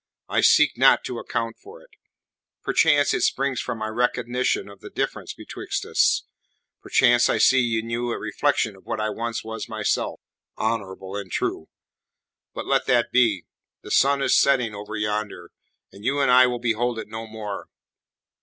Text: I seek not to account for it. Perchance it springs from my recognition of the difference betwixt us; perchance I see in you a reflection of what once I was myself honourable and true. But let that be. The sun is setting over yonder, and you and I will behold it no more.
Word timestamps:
I 0.27 0.41
seek 0.41 0.79
not 0.79 1.03
to 1.03 1.19
account 1.19 1.59
for 1.59 1.83
it. 1.83 1.91
Perchance 2.63 3.13
it 3.13 3.21
springs 3.21 3.61
from 3.61 3.77
my 3.77 3.87
recognition 3.87 4.67
of 4.67 4.79
the 4.79 4.89
difference 4.89 5.35
betwixt 5.35 5.85
us; 5.85 6.23
perchance 6.81 7.29
I 7.29 7.37
see 7.37 7.77
in 7.77 7.87
you 7.91 8.09
a 8.09 8.17
reflection 8.17 8.75
of 8.75 8.83
what 8.83 8.97
once 9.15 9.41
I 9.45 9.47
was 9.47 9.69
myself 9.69 10.19
honourable 10.57 11.15
and 11.15 11.29
true. 11.31 11.67
But 12.55 12.65
let 12.65 12.87
that 12.87 13.11
be. 13.11 13.45
The 13.83 13.91
sun 13.91 14.23
is 14.23 14.35
setting 14.35 14.73
over 14.73 14.95
yonder, 14.95 15.51
and 15.91 16.03
you 16.03 16.19
and 16.19 16.31
I 16.31 16.47
will 16.47 16.57
behold 16.59 16.97
it 16.97 17.07
no 17.07 17.27
more. 17.27 17.67